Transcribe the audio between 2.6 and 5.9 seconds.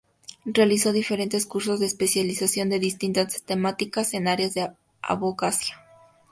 de distintas temáticas en áreas de abogacía.